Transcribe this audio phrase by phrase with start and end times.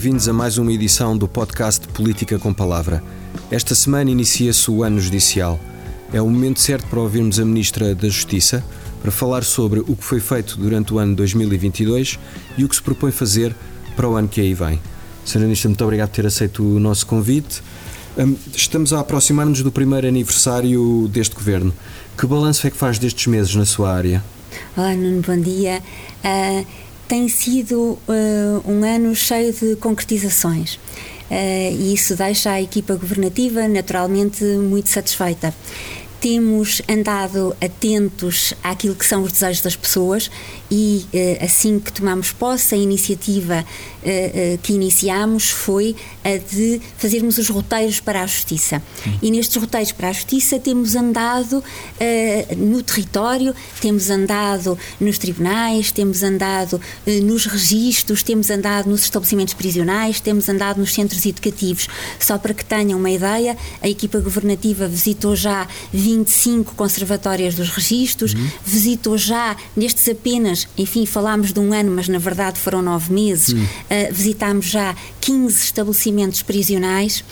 [0.00, 3.04] bem-vindos a mais uma edição do podcast Política com Palavra.
[3.50, 5.60] Esta semana inicia-se o ano judicial.
[6.10, 8.64] É o momento certo para ouvirmos a Ministra da Justiça
[9.02, 12.18] para falar sobre o que foi feito durante o ano 2022
[12.56, 13.54] e o que se propõe fazer
[13.94, 14.80] para o ano que aí vem.
[15.22, 15.42] Sra.
[15.42, 17.62] Ministra, muito obrigado por ter aceito o nosso convite.
[18.16, 21.74] Hum, estamos a aproximar-nos do primeiro aniversário deste governo.
[22.16, 24.24] Que balanço é que faz destes meses na sua área?
[24.74, 25.82] Olá, Nuno, bom dia.
[26.24, 26.66] Uh,
[27.10, 30.76] tem sido uh, um ano cheio de concretizações.
[31.28, 35.52] Uh, e isso deixa a equipa governativa naturalmente muito satisfeita
[36.20, 40.30] temos andado atentos àquilo que são os desejos das pessoas
[40.70, 43.66] e eh, assim que tomamos posse, a iniciativa
[44.04, 48.80] eh, eh, que iniciamos foi a de fazermos os roteiros para a Justiça.
[49.02, 49.18] Sim.
[49.20, 51.62] E nestes roteiros para a Justiça temos andado
[52.56, 56.80] no território, temos andado nos tribunais, temos andado
[57.22, 61.88] nos registros, temos andado nos estabelecimentos prisionais, temos andado nos centros educativos.
[62.18, 68.34] Só para que tenham uma ideia, a equipa governativa visitou já 25 conservatórias dos registros,
[68.34, 68.48] uhum.
[68.64, 73.48] visitou já, nestes apenas, enfim, falámos de um ano, mas na verdade foram nove meses,
[73.50, 73.62] uhum.
[73.62, 77.24] uh, visitámos já 15 estabelecimentos prisionais.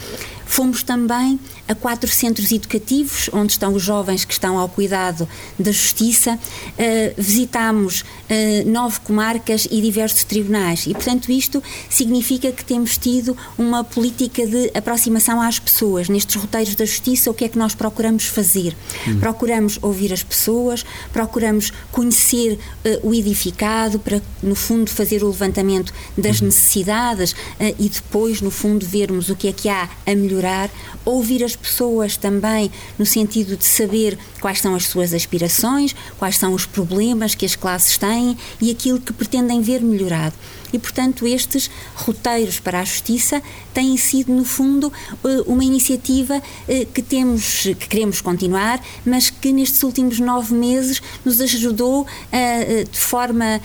[0.47, 1.39] Fomos também
[1.69, 6.35] a quatro centros educativos, onde estão os jovens que estão ao cuidado da justiça.
[6.35, 10.87] Uh, visitámos uh, nove comarcas e diversos tribunais.
[10.87, 16.09] E, portanto, isto significa que temos tido uma política de aproximação às pessoas.
[16.09, 18.75] Nestes roteiros da justiça, o que é que nós procuramos fazer?
[19.07, 19.21] Hum.
[19.21, 25.93] Procuramos ouvir as pessoas, procuramos conhecer uh, o edificado, para, no fundo, fazer o levantamento
[26.17, 26.47] das hum.
[26.47, 27.35] necessidades
[27.79, 30.71] e depois, no fundo, vermos o que é que há a melhorar,
[31.05, 36.53] ouvir as pessoas também no sentido de saber quais são as suas aspirações, quais são
[36.55, 40.35] os problemas que as classes têm e aquilo que pretendem ver melhorado.
[40.73, 44.93] E, portanto, estes roteiros para a justiça têm sido, no fundo,
[45.25, 51.01] eh, uma iniciativa eh, que temos, que queremos continuar, mas que nestes últimos nove meses
[51.25, 53.61] nos ajudou eh, de forma,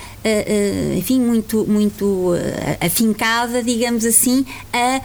[0.97, 2.33] enfim, muito, muito
[2.79, 5.01] afincada, digamos assim, a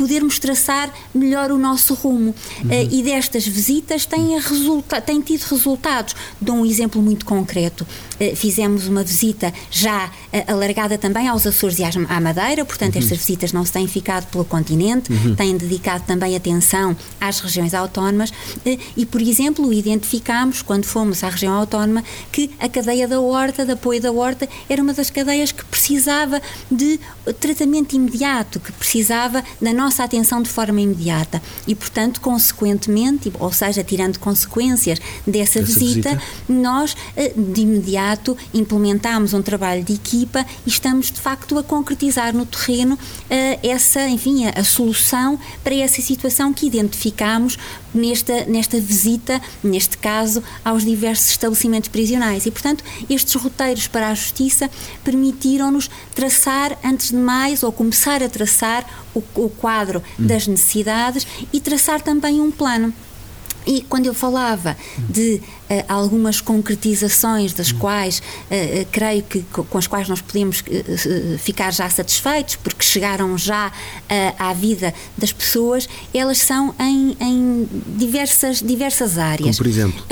[0.00, 2.34] podermos traçar melhor o nosso rumo.
[2.64, 2.88] Uhum.
[2.90, 6.16] e destas visitas têm, resulta têm tido resultados.
[6.40, 7.86] Dou um exemplo muito concreto.
[8.34, 10.10] fizemos uma visita já
[10.46, 13.02] alargada também aos Açores e à Madeira, portanto, uhum.
[13.02, 15.34] estas visitas não se têm ficado pelo continente, uhum.
[15.34, 18.32] têm dedicado também atenção às regiões autónomas
[18.64, 23.66] eh, e, por exemplo, identificámos, quando fomos à região autónoma, que a cadeia da horta,
[23.66, 26.40] de apoio da horta, era uma das cadeias que precisava
[26.70, 26.98] de
[27.40, 31.42] tratamento imediato, que precisava da nossa atenção de forma imediata.
[31.66, 39.34] E, portanto, consequentemente, ou seja, tirando consequências dessa visita, visita, nós eh, de imediato implementámos
[39.34, 42.98] um trabalho de equipa e estamos, de facto a concretizar no terreno uh,
[43.62, 47.58] essa, enfim, a, a, solução para essa situação que identificamos
[47.94, 52.46] nesta, nesta visita, neste caso, aos diversos estabelecimentos prisionais.
[52.46, 54.70] E, portanto, estes roteiros para a justiça
[55.04, 60.26] permitiram-nos traçar, antes de mais, ou começar a traçar o, o quadro hum.
[60.26, 62.92] das necessidades e traçar também um plano.
[63.66, 65.40] E quando eu falava de
[65.88, 70.62] algumas concretizações das quais uh, creio que com as quais nós podemos
[71.38, 73.72] ficar já satisfeitos porque chegaram já
[74.38, 79.56] à vida das pessoas, elas são em, em diversas, diversas áreas.
[79.56, 80.04] Como por exemplo?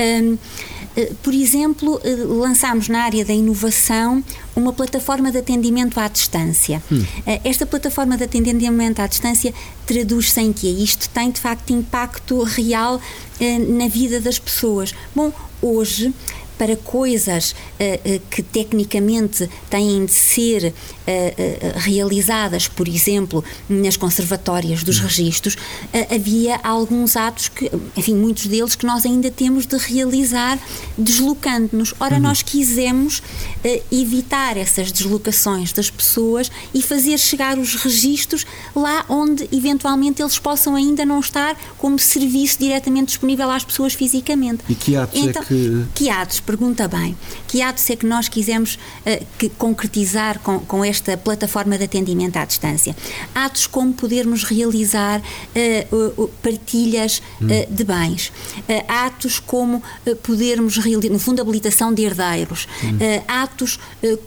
[0.98, 4.22] Eh, por exemplo, eh, lançámos na área da inovação
[4.56, 6.82] uma plataforma de atendimento à distância.
[6.90, 7.04] Hum.
[7.24, 9.54] Eh, esta plataforma de atendimento à distância
[9.86, 13.00] traduz-se em que isto tem de facto impacto real
[13.68, 14.92] na vida das pessoas.
[15.14, 15.32] Bom,
[15.62, 16.12] hoje
[16.58, 24.98] para coisas uh, que tecnicamente têm de ser uh, realizadas, por exemplo, nas conservatórias dos
[24.98, 25.04] uhum.
[25.04, 25.56] registros,
[26.14, 30.58] havia alguns atos que, enfim, muitos deles que nós ainda temos de realizar
[30.96, 31.94] deslocando-nos.
[32.00, 32.22] Ora, uhum.
[32.22, 33.22] nós quisemos
[33.90, 38.44] evitar essas deslocações das pessoas e fazer chegar os registros
[38.74, 44.62] lá onde eventualmente eles possam ainda não estar como serviço diretamente disponível às pessoas fisicamente.
[44.68, 45.86] E que atos é então, é que...
[45.94, 46.40] Que atos?
[46.48, 47.14] Pergunta bem,
[47.46, 51.84] que há de ser que nós quisemos uh, que concretizar com, com esta plataforma de
[51.84, 52.96] atendimento à distância?
[53.34, 57.48] Atos como podermos realizar uh, partilhas hum.
[57.68, 58.32] de bens,
[58.88, 59.82] atos como
[60.22, 62.98] podermos realizar, no fundo, habilitação de herdeiros, hum.
[63.26, 63.78] atos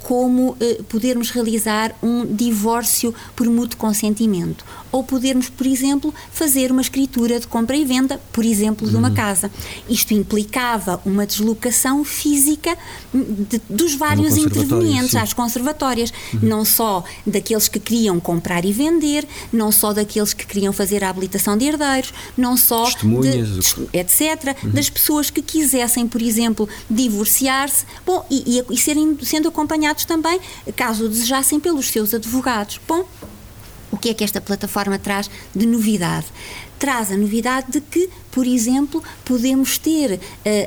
[0.03, 0.55] como
[0.89, 7.47] podermos realizar um divórcio por mútuo consentimento, ou podermos, por exemplo, fazer uma escritura de
[7.47, 9.13] compra e venda, por exemplo, de uma hum.
[9.13, 9.51] casa.
[9.87, 12.77] Isto implicava uma deslocação física
[13.13, 15.17] de, dos vários intervenientes, sim.
[15.17, 16.39] às conservatórias, uhum.
[16.41, 21.09] não só daqueles que queriam comprar e vender, não só daqueles que queriam fazer a
[21.09, 24.71] habilitação de herdeiros, não só de, etc., uhum.
[24.71, 30.39] das pessoas que quisessem, por exemplo, divorciar-se, bom, e, e, e serem, sendo acompanhados também,
[30.75, 32.79] caso desejassem, pelos seus advogados.
[32.87, 33.05] Bom,
[33.91, 36.27] o que é que esta plataforma traz de novidade?
[36.79, 40.19] Traz a novidade de que por exemplo, podemos ter uh,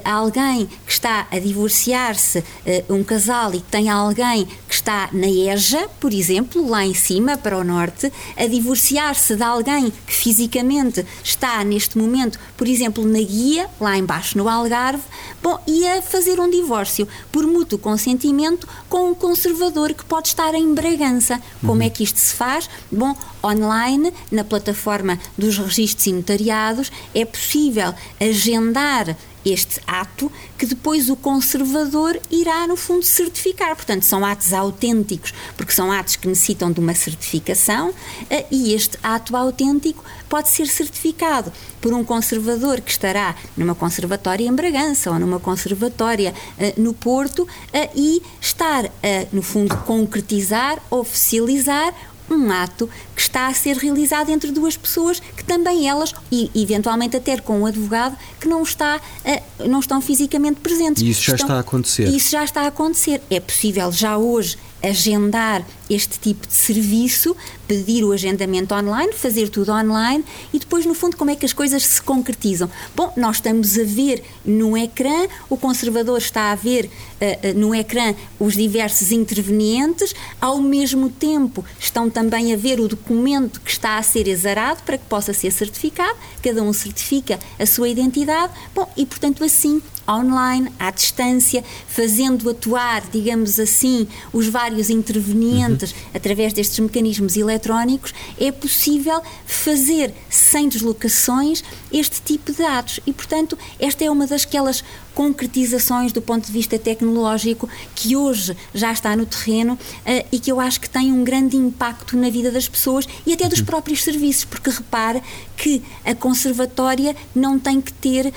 [0.04, 5.26] alguém que está a divorciar-se, uh, um casal, e que tem alguém que está na
[5.26, 11.04] EJA, por exemplo, lá em cima, para o norte, a divorciar-se de alguém que fisicamente
[11.22, 15.02] está neste momento, por exemplo, na Guia, lá embaixo no Algarve,
[15.42, 20.54] bom, e a fazer um divórcio por mútuo consentimento com um conservador que pode estar
[20.54, 21.40] em Bragança.
[21.60, 21.82] Como uhum.
[21.82, 22.68] é que isto se faz?
[22.92, 30.64] Bom, online, na plataforma dos registros e notariados, é possível possível agendar este ato que
[30.64, 33.76] depois o conservador irá, no fundo, certificar.
[33.76, 37.92] Portanto, são atos autênticos, porque são atos que necessitam de uma certificação
[38.30, 44.48] eh, e este ato autêntico pode ser certificado por um conservador que estará numa conservatória
[44.48, 47.48] em Bragança ou numa conservatória uh, no Porto uh,
[47.94, 48.90] e estar, uh,
[49.30, 51.94] no fundo, concretizar, oficializar
[52.30, 57.16] um ato que está a ser realizado entre duas pessoas que também elas, e eventualmente
[57.16, 61.02] até com um advogado, que não, está, uh, não estão fisicamente presentes.
[61.02, 62.08] E isso já estão, está a acontecer.
[62.08, 63.20] Isso já está a acontecer.
[63.30, 64.56] É possível já hoje
[64.88, 67.36] agendar este tipo de serviço,
[67.66, 71.52] pedir o agendamento online, fazer tudo online e depois, no fundo, como é que as
[71.52, 72.70] coisas se concretizam?
[72.94, 78.14] Bom, nós estamos a ver no ecrã, o conservador está a ver uh, no ecrã
[78.38, 84.02] os diversos intervenientes, ao mesmo tempo estão também a ver o documento que está a
[84.02, 89.06] ser exarado para que possa ser certificado, cada um certifica a sua identidade, bom, e
[89.06, 95.98] portanto assim online, à distância, fazendo atuar, digamos assim, os vários intervenientes uhum.
[96.14, 101.62] através destes mecanismos eletrónicos, é possível fazer sem deslocações
[101.92, 103.00] este tipo de atos.
[103.06, 104.82] E, portanto, esta é uma daquelas
[105.14, 110.50] concretizações do ponto de vista tecnológico que hoje já está no terreno uh, e que
[110.50, 113.64] eu acho que tem um grande impacto na vida das pessoas e até dos uhum.
[113.64, 115.22] próprios serviços, porque repare
[115.56, 118.32] que a conservatória não tem que ter uh,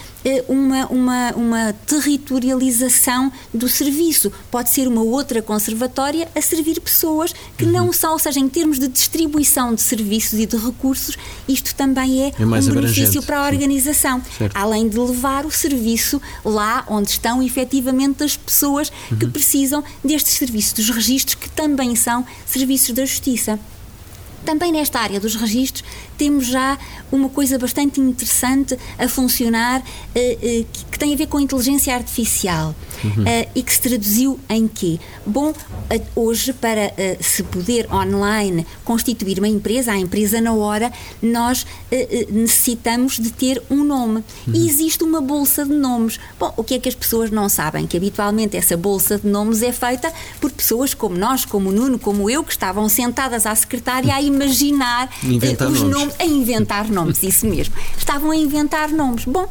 [0.48, 4.32] uma, uma, uma territorialização do serviço.
[4.52, 7.72] Pode ser uma outra conservatória a servir pessoas que uhum.
[7.72, 11.18] não são, ou seja, em termos de distribuição de serviços e de recursos,
[11.48, 14.22] isto também é, é um benefício para a organização,
[14.54, 19.18] além de levar o serviço lá lá onde estão efetivamente as pessoas uhum.
[19.18, 23.60] que precisam destes serviços, dos registros que também são serviços da justiça.
[24.46, 25.84] Também nesta área dos registros
[26.18, 26.78] temos já
[27.12, 29.84] uma coisa bastante interessante a funcionar
[30.14, 33.24] eh, eh, que tem a ver com a inteligência artificial uhum.
[33.26, 35.00] Eh, e que se traduziu em quê?
[35.26, 35.54] Bom,
[36.16, 40.92] hoje para se poder online constituir uma empresa, a empresa na hora,
[41.22, 41.66] nós
[42.30, 44.54] necessitamos de ter um nome uhum.
[44.54, 46.20] e existe uma bolsa de nomes.
[46.40, 47.86] Bom, o que é que as pessoas não sabem?
[47.86, 52.00] Que habitualmente essa bolsa de nomes é feita por pessoas como nós, como o Nuno,
[52.00, 55.10] como eu, que estavam sentadas à secretária a imaginar
[55.70, 57.74] os nomes a inventar nomes, isso mesmo.
[57.98, 59.26] Estavam a inventar nomes.
[59.26, 59.48] Bom,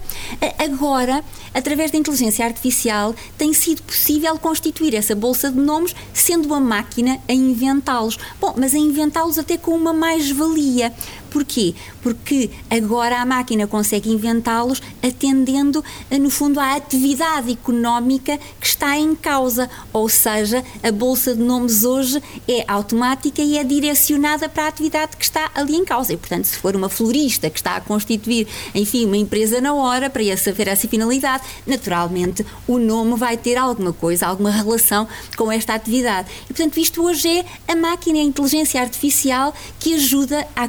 [0.59, 6.61] agora, através da inteligência artificial, tem sido possível constituir essa bolsa de nomes sendo a
[6.61, 8.19] máquina a inventá-los.
[8.41, 10.93] Bom, mas a inventá-los até com uma mais-valia.
[11.37, 11.75] Porquê?
[12.03, 18.97] Porque agora a máquina consegue inventá-los atendendo, eh, no fundo, à atividade económica que está
[18.97, 19.69] em causa.
[19.93, 25.15] Ou seja, a bolsa de nomes hoje é automática e é direcionada para a atividade
[25.15, 26.15] que está ali em causa.
[26.15, 30.09] E, portanto, se for uma florista que está a constituir, enfim, uma empresa na hora
[30.09, 35.53] para essa, ver essa finalidade, naturalmente o nome vai ter alguma coisa, alguma relação com
[35.53, 36.31] esta atividade.
[36.45, 40.67] E, portanto, isto hoje é a máquina, a inteligência artificial que ajuda à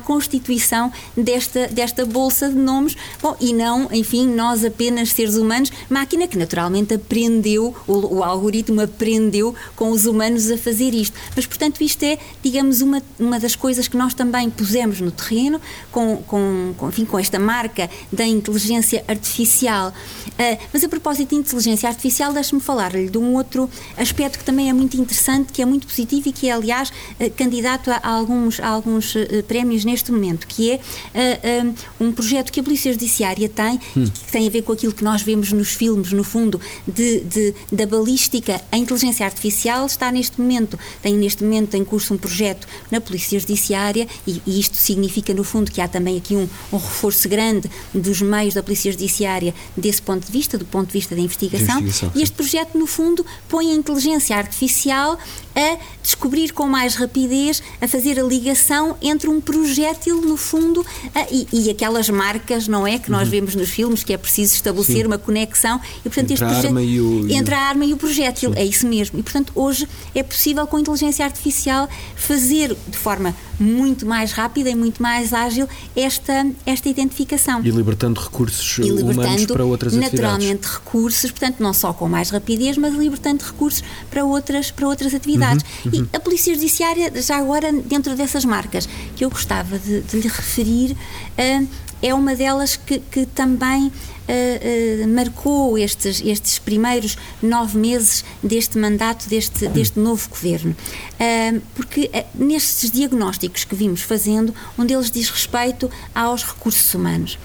[1.15, 6.37] desta, desta bolsa de nomes, bom, e não, enfim, nós apenas seres humanos, máquina que
[6.37, 11.17] naturalmente aprendeu, o, o algoritmo aprendeu com os humanos a fazer isto.
[11.35, 15.59] Mas, portanto, isto é, digamos, uma, uma das coisas que nós também pusemos no terreno,
[15.91, 19.93] com, com, com, enfim, com esta marca da inteligência artificial.
[20.27, 24.69] Uh, mas a propósito de inteligência artificial, deixe-me falar-lhe de um outro aspecto que também
[24.69, 28.59] é muito interessante, que é muito positivo e que é, aliás, uh, candidato a alguns,
[28.59, 33.49] a alguns uh, prémios neste momento que é uh, um projeto que a Polícia Judiciária
[33.49, 34.05] tem, hum.
[34.05, 37.53] que tem a ver com aquilo que nós vemos nos filmes, no fundo, de, de,
[37.71, 38.61] da balística.
[38.71, 43.39] A inteligência artificial está neste momento, tem neste momento em curso um projeto na Polícia
[43.39, 47.69] Judiciária e, e isto significa, no fundo, que há também aqui um, um, reforço grande
[47.93, 51.79] dos meios da Polícia Judiciária desse ponto de vista, do ponto de vista da investigação.
[51.79, 55.17] Investigação e este projeto, no fundo, põe a inteligência artificial
[55.57, 60.85] a descobrir com mais rapidez, a fazer a ligação entre um projétil, no fundo,
[61.15, 62.99] a, e, e, aquelas marcas, não é?
[62.99, 63.31] Que nós uhum.
[63.31, 65.07] vemos nos filmes, que é preciso estabelecer Sim.
[65.07, 65.81] uma conexão.
[65.99, 68.53] E, portanto, entre, este a arma e o, entre a arma e o projétil.
[68.53, 68.59] Sim.
[68.59, 69.19] É isso mesmo.
[69.19, 74.69] E, portanto, hoje é possível, com a inteligência artificial, fazer de forma muito mais rápida
[74.69, 77.61] e muito mais ágil esta, esta identificação.
[77.63, 80.47] E libertando recursos e libertando, humanos para outras naturalmente, atividades.
[80.47, 85.13] naturalmente recursos, portanto, não só com mais rapidez, mas libertando recursos para outras, para outras
[85.13, 85.63] atividades.
[85.85, 86.07] Uhum, uhum.
[86.13, 90.27] E a Polícia Judiciária, já agora, dentro dessas marcas que eu gostava de, de lhe
[90.27, 91.67] referir, uh,
[92.01, 93.87] é uma delas que, que também
[94.27, 100.75] uh, uh, marcou estes, estes primeiros nove meses deste mandato, deste, deste novo governo.
[101.13, 107.39] Uh, porque nestes diagnósticos que vimos fazendo, um deles diz respeito aos recursos humanos.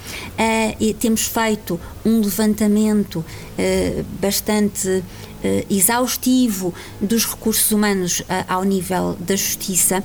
[0.99, 3.25] temos feito um levantamento
[4.21, 5.03] bastante
[5.71, 10.03] exaustivo dos recursos humanos ao nível da justiça,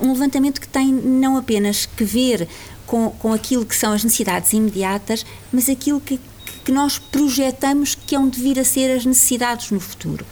[0.00, 2.48] um levantamento que tem não apenas que ver
[2.92, 6.20] com, com aquilo que são as necessidades imediatas, mas aquilo que,
[6.62, 10.26] que nós projetamos que é onde vir a ser as necessidades no futuro.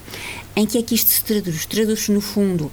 [0.54, 1.64] Em que é que isto se traduz?
[1.64, 2.70] Traduz-se, no fundo,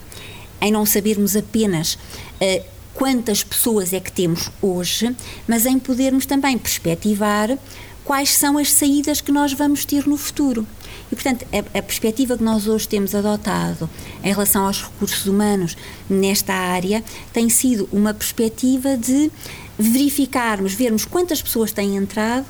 [0.59, 5.15] em não sabermos apenas uh, quantas pessoas é que temos hoje,
[5.47, 7.57] mas em podermos também perspectivar
[8.03, 10.67] quais são as saídas que nós vamos ter no futuro.
[11.09, 13.89] E, portanto, a, a, perspectiva que nós hoje temos adotado
[14.21, 15.77] em relação aos recursos humanos
[16.09, 17.01] nesta área
[17.31, 19.31] tem sido uma perspectiva de
[19.77, 22.47] verificarmos, vermos quantas pessoas têm entrado,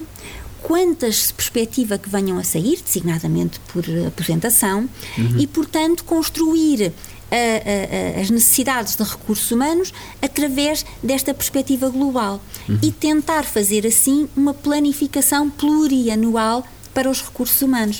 [0.62, 5.39] quantas se perspectiva que venham a sair, designadamente por aposentação, uhum.
[5.39, 6.93] e, portanto, construir
[7.31, 12.79] a, a, a, as necessidades de recursos humanos através desta perspectiva global uhum.
[12.81, 16.65] e tentar fazer assim uma planificação plurianual
[16.98, 18.00] para os recursos humanos.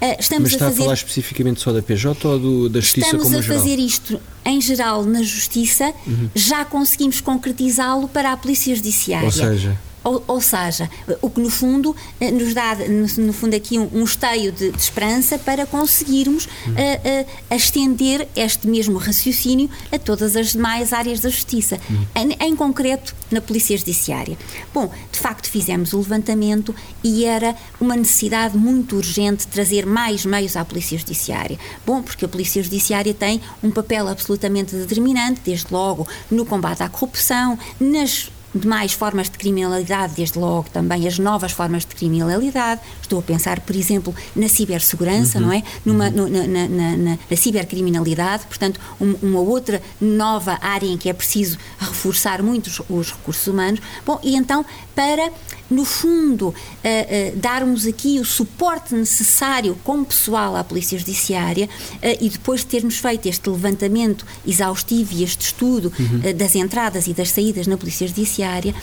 [0.00, 0.82] Uh, estamos Mas está a, fazer...
[0.82, 3.58] a, falar especificamente só da PJ ou do, da Justiça estamos como a geral?
[3.58, 6.30] fazer isto em geral na Justiça, uhum.
[6.36, 9.26] já conseguimos concretizá-lo para a Polícia Judiciária.
[9.26, 10.90] Ou seja, ou, ou, seja,
[11.20, 14.78] o que no fundo eh, nos dá, no, fundo, aqui um, um esteio de, de,
[14.78, 21.28] esperança para conseguirmos uh, uh, estender este mesmo raciocínio a todas as demais áreas da
[21.28, 21.78] justiça,
[22.14, 24.38] em, em, concreto na Polícia Judiciária.
[24.72, 30.56] Bom, de facto fizemos o levantamento e era uma necessidade muito urgente trazer mais meios
[30.56, 31.58] à Polícia Judiciária.
[31.86, 36.88] Bom, porque a Polícia Judiciária tem um papel absolutamente determinante, desde logo no combate à
[36.88, 42.80] corrupção, nas de mais formas de criminalidade, desde logo também as novas formas de criminalidade.
[43.00, 45.46] Estou a pensar, por exemplo, na cibersegurança, uhum.
[45.46, 45.62] não é?
[45.84, 46.28] Numa, uhum.
[46.28, 51.12] no, na, na, na, na, cibercriminalidade, portanto, um, uma outra nova área em que é
[51.12, 53.80] preciso reforçar muito os, os recursos humanos.
[54.04, 54.64] Bom, e então,
[54.98, 55.30] para
[55.70, 62.24] no fundo, uh, uh, darmos aqui o suporte necessário como pessoal à Polícia Judiciária uh,
[62.24, 66.34] e depois de termos feito este levantamento exaustivo e este estudo uhum.
[66.34, 68.74] das entradas e das saídas na Polícia Judiciária,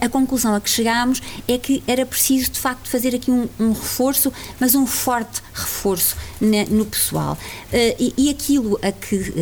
[0.00, 3.72] a conclusão a que chegámos é que era preciso, de facto, fazer aqui um, um
[3.72, 7.38] reforço, mas um forte reforço na, no pessoal.
[7.98, 9.32] E, e, aquilo a que,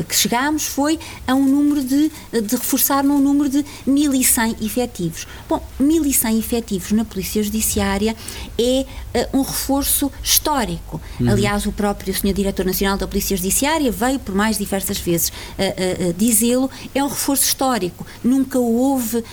[0.00, 5.26] a que, chegámos foi a um número de, de reforçar num número de 1.100 efetivos.
[5.48, 8.16] Bom, 1.100 100 efetivos na Polícia Judiciária
[8.58, 8.86] é
[9.32, 11.00] uh, um reforço histórico.
[11.20, 11.30] Uhum.
[11.30, 12.32] Aliás, o próprio Sr.
[12.32, 17.08] Diretor Nacional da Polícia Judiciária veio por mais diversas vezes uh, uh, dizê-lo, é um
[17.08, 18.06] reforço histórico.
[18.22, 19.24] Nunca houve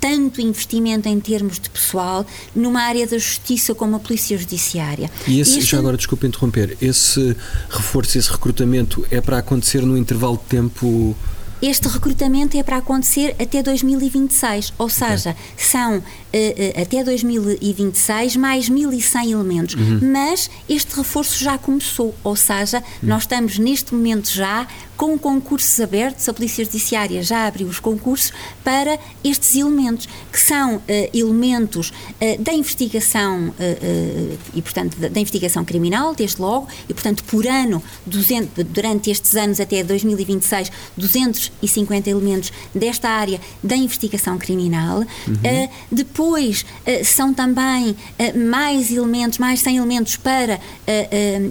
[0.00, 5.10] tanto investimento em termos de pessoal numa área da justiça como a Polícia Judiciária.
[5.26, 5.70] E esse, este...
[5.70, 6.45] já agora, desculpe interromper,
[6.80, 7.36] esse
[7.68, 11.16] reforço, esse recrutamento é para acontecer num intervalo de tempo
[11.60, 15.42] este recrutamento é para acontecer até 2026, ou seja, okay.
[15.56, 19.74] são uh, uh, até 2026 mais 1.100 elementos.
[19.74, 20.00] Uhum.
[20.12, 23.08] Mas este reforço já começou, ou seja, uhum.
[23.08, 28.32] nós estamos neste momento já com concursos abertos, a Polícia Judiciária já abriu os concursos
[28.64, 35.20] para estes elementos, que são uh, elementos uh, da investigação uh, e, portanto, da, da,
[35.20, 42.10] investigação criminal, desde logo, e, portanto, por ano, 200, durante estes anos até 2026, 250
[42.10, 45.00] elementos desta área da investigação criminal.
[45.26, 45.68] Uhum.
[45.90, 46.64] depois,
[47.04, 47.96] são também
[48.34, 50.60] mais elementos, mais 100 elementos para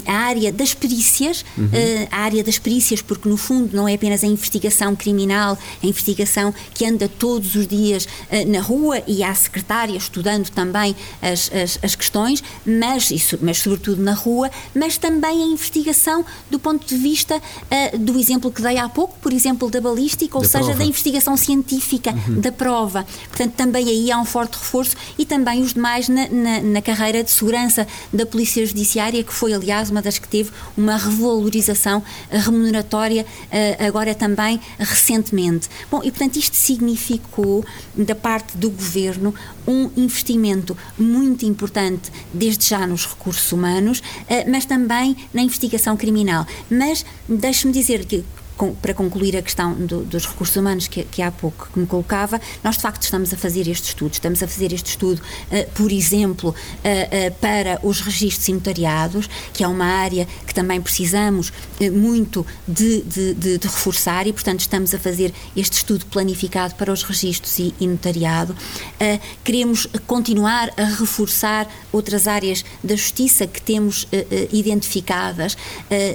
[0.06, 1.70] a área das perícias, uhum.
[2.12, 5.86] a área das perícias, porque no no fundo, não é apenas a investigação criminal, a
[5.86, 11.52] investigação que anda todos os dias uh, na rua e há secretária estudando também as,
[11.54, 16.88] as, as questões, mas, isso, mas sobretudo na rua, mas também a investigação do ponto
[16.88, 20.48] de vista uh, do exemplo que dei há pouco, por exemplo, da balística, ou da
[20.48, 20.80] seja, prova.
[20.80, 22.40] da investigação científica uhum.
[22.40, 23.06] da prova.
[23.28, 27.22] Portanto, também aí há um forte reforço e também os demais na, na, na carreira
[27.22, 33.25] de segurança da Polícia Judiciária, que foi, aliás, uma das que teve uma revalorização remuneratória
[33.86, 35.70] agora também recentemente.
[35.90, 37.66] Bom, e portanto isto significou
[37.96, 39.34] da parte do governo
[39.68, 46.46] um investimento muito importante desde já nos recursos humanos, uh, mas também na investigação criminal.
[46.70, 48.24] Mas deixe-me dizer que
[48.58, 51.86] com, para concluir a questão do, dos recursos humanos que, que, há pouco que me
[51.86, 54.14] colocava, nós de facto estamos a fazer este estudo.
[54.14, 59.64] Estamos a fazer este estudo, uh, por exemplo, uh, uh, para os registros notariados, que
[59.64, 61.52] é uma área que também precisamos
[61.94, 66.92] muito de, de, de, de, reforçar e, portanto, estamos a fazer este estudo planificado para
[66.92, 68.56] os registros e, e notariado.
[69.44, 74.08] queremos continuar a reforçar outras áreas da justiça que temos
[74.52, 75.58] identificadas,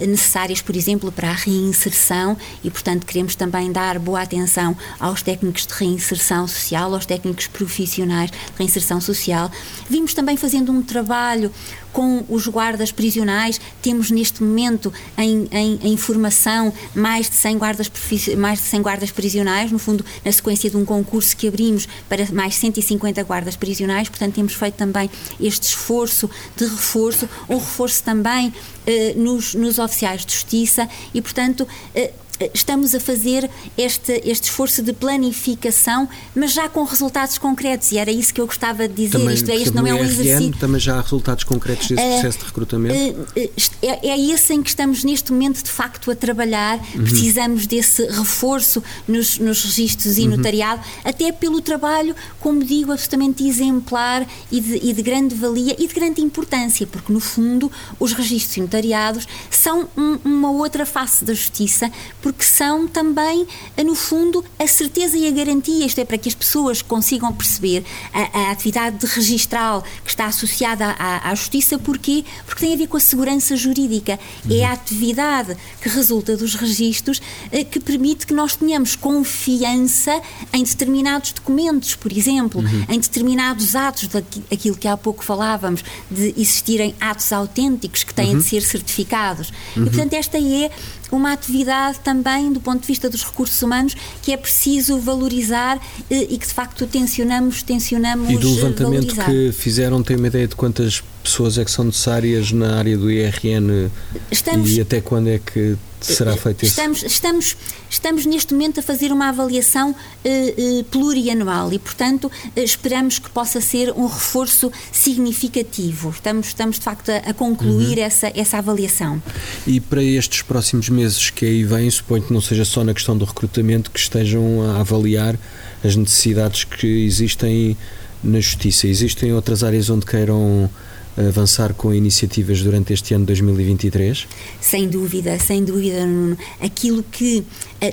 [0.07, 2.30] necessárias, por exemplo, para a reinserção
[2.63, 8.31] e, portanto, queremos também dar boa atenção aos técnicos de reinserção social, aos técnicos profissionais
[8.31, 9.51] de reinserção social.
[9.89, 11.53] Vimos também fazendo um trabalho
[11.93, 13.61] com os guardas prisionais.
[13.83, 17.91] Temos neste momento em, em, em formação mais de 100 guardas,
[18.37, 22.27] mais de 100 guardas prisionais, no fundo, na sequência de um concurso que abrimos para
[22.33, 24.09] mais 150 guardas prisionais.
[24.09, 25.11] Portanto, temos feito também
[25.41, 28.53] este esforço de reforço, um reforço também
[28.87, 32.13] eh, nos, nos oficiais de justiça e, portanto, eh,
[32.55, 38.11] estamos a fazer este, este esforço de planificação, mas já com resultados concretos, e era
[38.11, 39.19] isso que eu gostava de dizer.
[39.19, 40.57] Também, Isto é, este não é um exercício.
[40.59, 43.21] Também já há resultados concretos desse uh, processo de recrutamento?
[43.21, 43.51] Uh,
[43.83, 46.79] é, é esse em que estamos neste momento, de facto, a trabalhar.
[46.95, 47.05] Uhum.
[47.05, 50.37] Precisamos desse reforço nos, nos registros e uhum.
[50.37, 55.87] notariado, até pelo trabalho, como digo, absolutamente exemplar e de, e de grande valia e
[55.87, 61.25] de grande importância, porque, no fundo, os registros e notariados são um, uma outra face
[61.25, 61.91] da justiça,
[62.33, 63.45] porque são também,
[63.77, 67.33] eh, no fundo, a certeza e a garantia, isto é, para que as pessoas consigam
[67.33, 72.25] perceber a, a atividade registral que está associada à, à, justiça, porquê?
[72.47, 74.19] Porque tem a ver com a segurança jurídica.
[74.45, 74.57] Uhum.
[74.57, 80.21] É a atividade que resulta dos registros eh, que permite que nós tenhamos confiança
[80.53, 82.85] em determinados documentos, por exemplo, uhum.
[82.89, 88.39] em determinados atos, daquilo que há pouco falávamos, de existirem atos autênticos que têm uhum.
[88.39, 89.53] de ser certificados.
[89.77, 90.71] E, portanto, esta é
[91.11, 96.27] uma atividade também do ponto de vista dos recursos humanos que é preciso valorizar eh,
[96.31, 99.27] e que de facto tensionamos, tensionamos E do levantamento valorizar.
[99.27, 103.11] que fizeram, tem uma ideia de quantas pessoas é que são necessárias na área do
[103.11, 103.91] IRN
[104.31, 106.73] Estamos, e até quando é que será feito isso?
[106.73, 107.57] Estamos, estamos,
[107.89, 113.29] estamos neste momento a fazer uma avaliação uh, uh, plurianual e, portanto, uh, esperamos que
[113.31, 116.11] possa ser um reforço significativo.
[116.11, 118.05] Estamos, estamos de facto, a, a concluir uhum.
[118.05, 119.23] essa, essa avaliação.
[119.67, 123.17] E para estes próximos meses que aí vêm, suponho que não seja só na questão
[123.17, 125.39] do recrutamento, que estejam a avaliar
[125.85, 127.77] as necessidades que existem
[128.23, 128.87] na justiça.
[128.87, 130.71] Existem outras áreas onde queiram
[131.17, 134.27] avançar com iniciativas durante este ano 2023?
[134.61, 136.37] Sem dúvida, sem dúvida, Nuno.
[136.61, 137.45] Aquilo que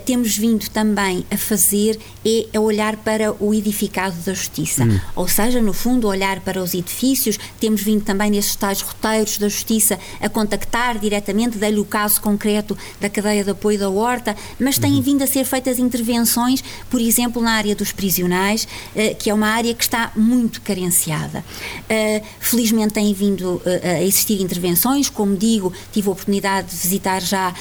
[0.06, 4.84] temos vindo também a fazer é a olhar para o edificado da justiça.
[4.84, 5.00] Hum.
[5.16, 7.40] Ou seja, no fundo, olhar para os edifícios.
[7.60, 12.78] Temos vindo também nesses tais roteiros da justiça a contactar diretamente, dei-lhe o caso concreto
[13.00, 15.02] da cadeia de apoio da Horta, mas têm uhum.
[15.02, 19.48] vindo a ser feitas intervenções, por exemplo, na área dos prisionais, uh, que é uma
[19.48, 21.44] área que está muito carenciada.
[21.84, 27.22] Uh, felizmente têm vindo eh, a existir intervenções, como digo, tive a oportunidade de visitar
[27.22, 27.54] já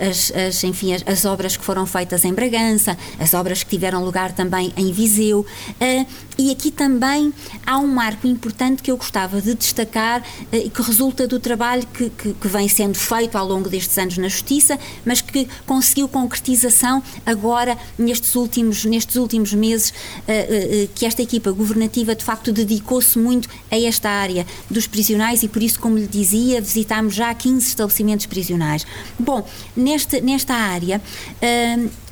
[0.00, 4.04] as, as enfim, as, as, obras que foram feitas em Bragança, as obras que tiveram
[4.04, 5.44] lugar também em Viseu,
[5.80, 6.06] eh,
[6.38, 7.32] e aqui também
[7.66, 11.86] há um marco importante que eu gostava de destacar eh, e que resulta do trabalho
[11.92, 16.08] que, que, que vem sendo feito ao longo destes anos na Justiça, mas que conseguiu
[16.08, 19.92] concretização agora nestes últimos, nestes últimos meses,
[20.94, 25.62] que esta equipa governativa de facto dedicou-se muito a esta área dos prisionais e por
[25.62, 28.86] isso, como lhe dizia, visitámos já 15 estabelecimentos prisionais.
[29.18, 31.00] Bom, nesta, nesta área.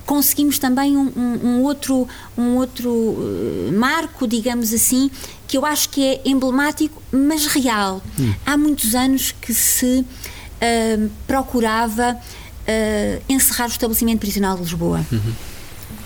[0.07, 5.09] Conseguimos também um, um, um, outro, um outro uh, marco, digamos assim,
[5.47, 8.03] que eu acho que é emblemático, mas real.
[8.19, 8.35] Hum.
[8.45, 15.07] Há muitos anos que se uh, procurava uh, encerrar o estabelecimento prisional de Lisboa.
[15.13, 15.33] Uhum.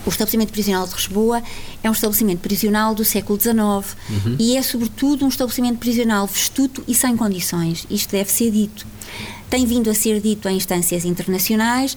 [0.05, 1.43] O estabelecimento prisional de Lisboa
[1.83, 4.37] é um estabelecimento prisional do século XIX uhum.
[4.39, 7.87] e é, sobretudo, um estabelecimento prisional vestuto e sem condições.
[7.89, 8.87] Isto deve ser dito.
[9.55, 11.97] Tem vindo a ser dito em instâncias internacionais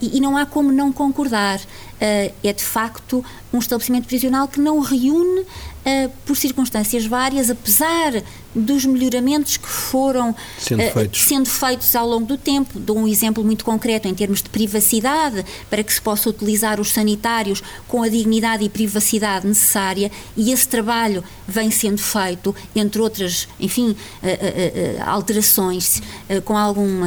[0.00, 1.60] e, e, não há como não concordar.
[2.00, 5.44] é de facto um estabelecimento prisional que não reúne
[5.84, 8.22] uh, por circunstâncias várias, apesar
[8.54, 11.20] dos melhoramentos que foram sendo, uh, feitos.
[11.22, 12.78] sendo feitos ao longo do tempo.
[12.78, 16.92] Dou um exemplo muito concreto em termos de privacidade, para que se possa utilizar os
[16.92, 23.48] sanitários com a dignidade e privacidade necessária, e esse trabalho vem sendo feito, entre outras,
[23.60, 23.90] enfim,
[24.22, 26.02] uh, alterações
[26.44, 27.00] com, algum,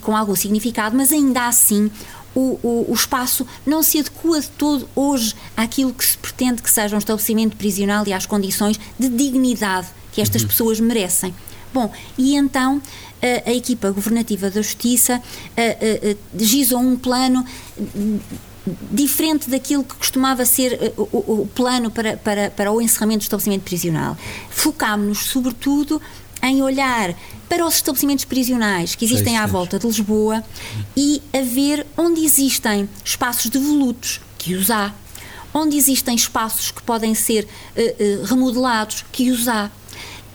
[0.00, 1.90] com algum significado, mas ainda assim
[2.38, 6.70] o, o, o, espaço não se adequa de todo hoje àquilo que se pretende que
[6.70, 10.48] seja um estabelecimento prisional e às condições de dignidade que estas uhum.
[10.48, 11.34] pessoas merecem.
[11.74, 12.80] Bom, e então
[13.20, 15.20] a, a equipa governativa da Justiça
[16.36, 17.44] gizou um plano
[18.92, 23.62] diferente daquilo que costumava ser o, o, plano para, para, para o encerramento do estabelecimento
[23.64, 24.16] prisional.
[24.50, 26.00] Focámos-nos, sobretudo,
[26.42, 27.14] em olhar
[27.48, 30.44] para os estabelecimentos prisionais que existem à volta de Lisboa
[30.96, 34.92] e a ver onde existem espaços devolutos, que os há,
[35.52, 39.70] onde existem espaços que podem ser uh, uh, remodelados, que os há.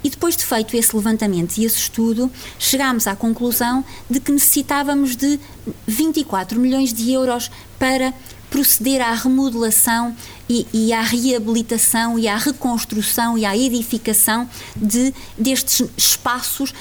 [0.04, 5.15] E depois de feito esse levantamento e esse estudo, chegámos à conclusão de que necessitávamos
[5.15, 5.39] de
[5.88, 7.49] 24 milhões de euros
[7.80, 8.13] para
[8.53, 10.15] proceder à remodelação
[10.47, 16.71] e, e, à reabilitação e à reconstrução e à edificação de, destes espaços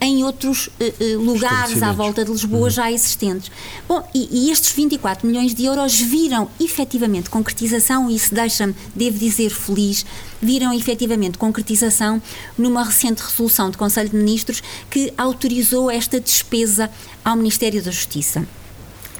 [0.00, 2.70] em outros uh, lugares à volta de Lisboa uhum.
[2.70, 3.50] já existentes.
[3.88, 9.18] Bom, e, e, estes 24 milhões de euros viram efetivamente concretização, e isso deixa-me, devo
[9.18, 10.06] dizer, feliz,
[10.40, 12.22] viram efetivamente concretização
[12.56, 16.88] numa recente resolução do Conselho de Ministros que autorizou esta despesa
[17.24, 18.46] ao Ministério da Justiça.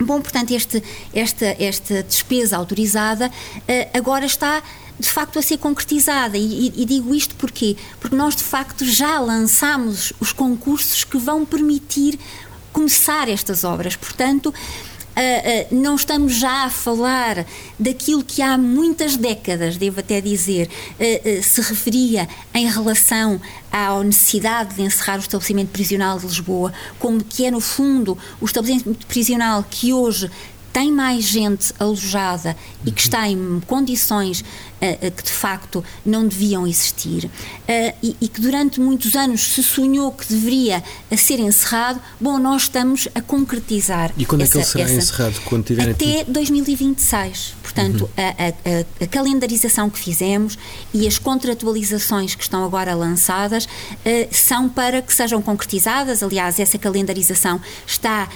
[0.01, 0.83] Bom, portanto, este,
[1.15, 4.63] esta, esta despesa autorizada uh, agora está
[4.99, 6.37] de facto a ser concretizada.
[6.37, 7.77] E, e, digo isto porquê?
[8.01, 12.19] Porque nós de facto já lançamos os concursos que vão permitir
[12.73, 13.97] começar estas obras.
[13.97, 14.53] Portanto,
[15.17, 17.47] Uh, uh, não estamos já a falar
[17.79, 23.41] daquilo que há muitas décadas, devo até dizer, uh, se referia em relação
[23.73, 28.45] à necessidade de encerrar o estabelecimento prisional de Lisboa, como que é, no fundo, o
[28.45, 30.31] estabelecimento prisional que hoje
[30.77, 34.45] tem mais gente alojada e que está em condições
[35.17, 37.31] que de facto não deviam existir uh,
[38.03, 40.83] e, e, que durante muitos anos se sonhou que deveria
[41.17, 44.13] ser encerrado, bom, nós estamos a concretizar.
[44.17, 45.41] E quando essa, é que ele será essa, encerrado?
[45.45, 47.55] Quando tiver Até 2026.
[47.63, 48.11] Portanto, uhum.
[48.17, 50.59] a, a, a, calendarização que fizemos
[50.95, 53.69] e as contratualizações que estão agora lançadas
[54.31, 56.23] são para que sejam concretizadas.
[56.23, 58.29] Aliás, essa calendarização está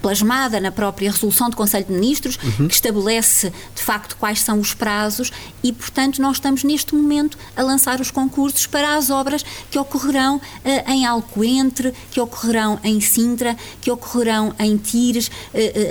[0.00, 2.68] plasmada na própria resolução do Conselho de Ministros, uhum.
[2.68, 5.30] que estabelece de facto quais são os prazos
[5.62, 10.36] e, portanto, nós estamos neste momento a lançar os concursos para as obras que ocorrerão
[10.36, 15.30] uh, em Alcoentre, que ocorrerão em Sintra, que ocorrerão em Tires,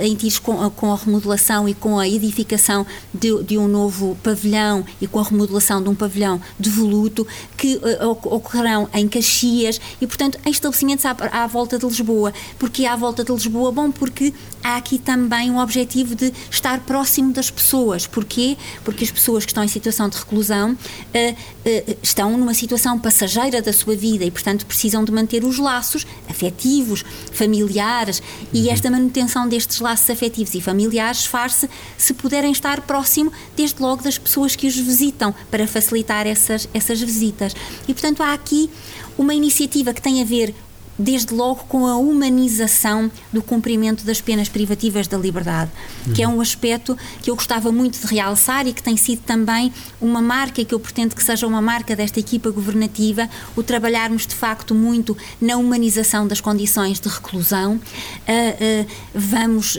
[0.02, 4.84] em Tires com, com, a remodelação e com a edificação de, de, um novo pavilhão
[5.00, 10.38] e com a remodelação de um pavilhão devoluto, que uh, ocorrerão em Caxias e, portanto,
[10.44, 12.32] em estabelecimentos à, à volta de Lisboa.
[12.58, 14.32] Porque à volta de Lisboa, bom, porque
[14.62, 18.06] há aqui também um objetivo de estar próximo das pessoas.
[18.06, 18.56] Porquê?
[18.84, 23.60] Porque as pessoas que estão em situação de reclusão uh, uh, estão numa situação passageira
[23.60, 28.46] da sua vida e, portanto, precisam de manter os laços afetivos, familiares uhum.
[28.52, 34.02] e esta manutenção destes laços afetivos e familiares faz-se se puderem estar próximo, desde logo,
[34.02, 37.54] das pessoas que os visitam, para facilitar essas, essas visitas.
[37.86, 38.70] E, portanto, há aqui
[39.18, 40.54] uma iniciativa que tem a ver
[40.98, 45.70] desde logo com a humanização do cumprimento das penas privativas da liberdade,
[46.14, 49.72] que é um aspecto que eu gostava muito de realçar e que tem sido também
[50.00, 54.34] uma marca que eu pretendo que seja uma marca desta equipa governativa, o trabalharmos de
[54.34, 57.74] facto muito na humanização das condições de reclusão.
[57.74, 59.78] Uh, uh, vamos uh,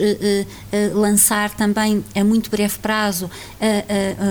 [0.94, 3.30] lançar também a muito breve prazo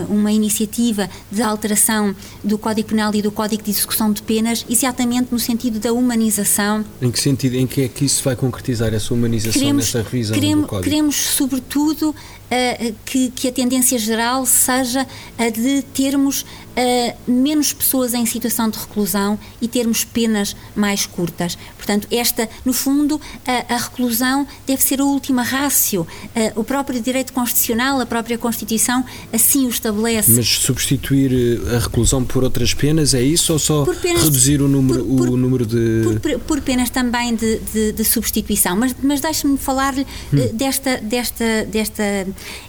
[0.09, 5.29] uma iniciativa de alteração do Código Penal e do Código de Execução de Penas, exatamente
[5.33, 6.85] no sentido da humanização humanização.
[7.01, 10.35] Em que sentido, em que é que isso vai concretizar essa humanização queremos, nesta revisão
[10.35, 10.91] queremos, do Código?
[10.91, 15.07] Queremos, sobretudo, uh, que, que a tendência geral seja
[15.39, 16.45] a de termos
[16.77, 21.57] uh, menos pessoas em situação de reclusão e termos penas mais curtas.
[21.77, 26.03] Portanto, esta, no fundo, a, a reclusão deve ser a última rácio.
[26.03, 30.33] Uh, o próprio direito constitucional, a própria Constituição, assim o estabelece.
[30.33, 33.53] Mas substituir eh, a reclusão por outras penas, é isso?
[33.53, 36.19] Ou só penas, reduzir o número, por, por, o número de.
[36.21, 38.77] Por, por penas também de, de, de substituição.
[38.77, 40.51] Mas, mas deixe-me falar-lhe hum.
[40.53, 42.27] desta, desta, desta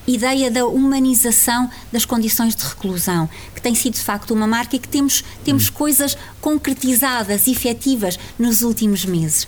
[0.08, 4.80] ideia da humanização das condições de reclusão, que tem sido de facto uma marca e
[4.80, 5.74] que temos, temos hum.
[5.74, 9.48] coisas concretizadas, efetivas nos últimos meses.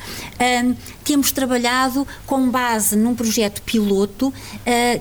[0.64, 4.34] Um, temos trabalhado com base num projeto piloto, uh,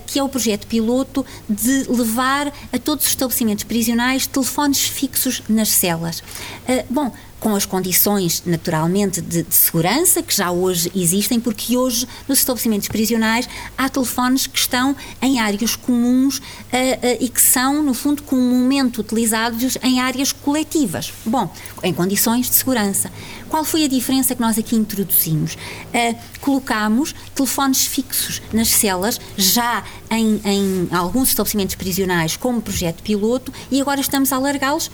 [0.07, 5.69] que é o projeto piloto de levar a todos os estabelecimentos prisionais telefones fixos nas
[5.69, 6.21] celas.
[6.21, 7.13] Uh, bom,
[7.45, 12.89] com as condições, naturalmente, de, de, segurança que já hoje existem, porque hoje nos estabelecimentos
[12.89, 16.45] prisionais há telefones que estão em áreas comuns uh, uh,
[17.21, 21.13] e que são, no fundo, comumente utilizados em áreas coletivas.
[21.27, 21.53] Bom,
[21.85, 23.11] em condições de segurança.
[23.49, 25.55] Qual foi a diferença que nós aqui introduzimos?
[25.55, 33.53] Uh, colocámos telefones fixos nas celas, já em, em, alguns estabelecimentos prisionais, como projeto piloto,
[33.71, 34.91] e agora estamos a alargá-los.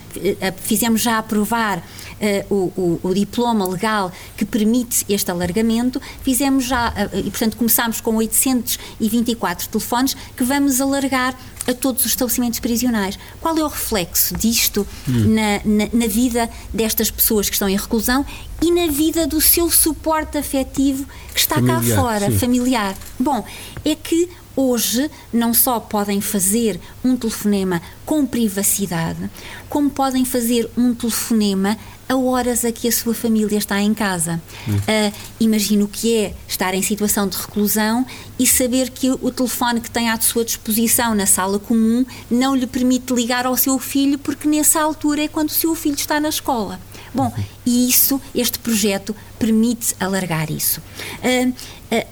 [0.63, 6.91] Fizemos já aprovar uh, o, o, o, diploma legal que permite este alargamento, fizemos já,
[6.91, 11.35] uh, e portanto começámos com 824 telefones que vamos alargar
[11.67, 13.19] a todos os estabelecimentos prisionais.
[13.41, 15.35] Qual é o reflexo disto hum.
[15.35, 18.25] na, na, na, vida destas pessoas que estão em reclusão
[18.63, 22.39] e na vida do seu suporte afetivo que está familiar, cá fora, sim.
[22.39, 22.97] familiar?
[23.19, 23.45] Bom,
[23.85, 24.29] é que
[24.61, 29.31] hoje não só podem fazer um telefonema com privacidade,
[29.69, 34.43] como podem fazer um telefonema a horas a que a sua família está em casa.
[34.69, 34.75] Hum.
[34.75, 38.05] Uh, imagino o que é estar em situação de reclusão
[38.37, 42.67] e saber que o telefone que tem à sua disposição na sala comum não lhe
[42.67, 46.31] permite ligar ao seu filho, porque nessa altura é quando o seu filho está na
[46.31, 46.81] escola.
[47.15, 47.45] Bom, uhum.
[47.65, 50.81] e isso, este projeto permite alargar isso.
[51.23, 51.51] Uh,
[51.95, 52.07] uh,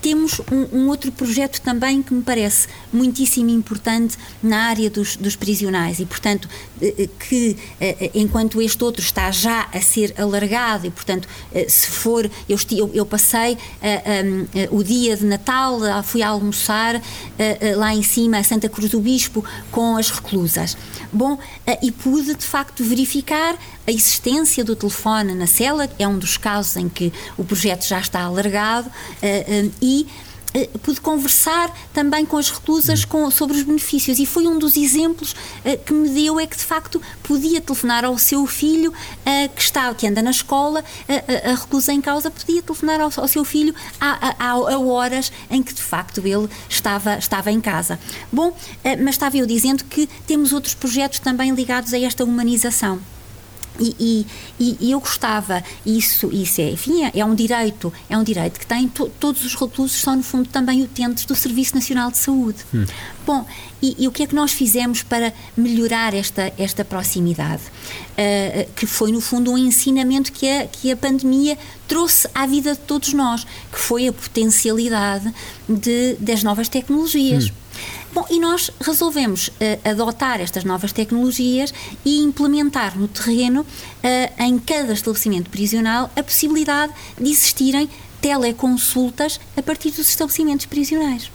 [0.00, 5.36] temos um, um, outro projeto também que me parece muitíssimo importante na área dos, dos
[5.36, 6.48] prisionais e, portanto,
[6.80, 11.28] eh, eh, que eh, enquanto este outro está já a ser alargado e, portanto,
[11.68, 12.58] se for, eu,
[12.94, 13.58] eu passei
[14.70, 17.00] o dia de Natal, fui almoçar
[17.76, 20.76] lá em cima a Santa Cruz do Bispo com as reclusas.
[21.12, 21.38] Bom,
[21.82, 26.76] e pude de facto verificar a existência do telefone na cela, é um dos casos
[26.76, 28.90] em que o projeto já está alargado
[29.80, 30.06] e e
[30.52, 34.18] eh, pude conversar também com as reclusas com, sobre os benefícios.
[34.18, 38.04] E foi um dos exemplos uh, que me deu é que de facto podia telefonar
[38.04, 42.30] ao seu filho uh, que está que anda na escola uh, a reclusa em causa
[42.30, 46.48] podia telefonar ao, ao seu filho a, a, a, horas em que de facto ele
[46.68, 47.98] estava estava em casa.
[48.32, 48.54] Bom
[49.02, 53.00] mas estava eu dizendo que temos outros projetos também ligados a esta humanização
[53.80, 54.26] e,
[54.58, 58.60] e, e, eu gostava, isso, isso é, enfim, é, é um direito, é um direito
[58.60, 62.18] que tem, to, todos os reclusos são no fundo também utentes do Serviço Nacional de
[62.18, 62.58] Saúde.
[62.74, 62.84] Hum.
[63.26, 63.46] Bom,
[63.80, 67.62] e, e, o que é que nós fizemos para melhorar esta, esta proximidade?
[67.62, 71.56] Uh, que foi no fundo um ensinamento que a, que a pandemia
[71.88, 75.32] trouxe à vida de todos nós, que foi a potencialidade
[75.66, 77.46] de, das novas tecnologias.
[77.46, 77.60] Hum.
[78.12, 81.72] Bom, e nós resolvemos uh, adotar estas novas tecnologias
[82.04, 87.88] e implementar no terreno, uh, em cada estabelecimento prisional, a possibilidade de existirem
[88.20, 91.30] teleconsultas a partir dos estabelecimentos prisionais.